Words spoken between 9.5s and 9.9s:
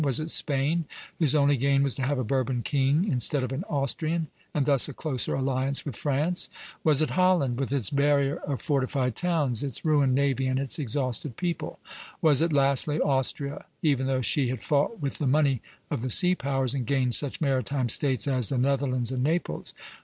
its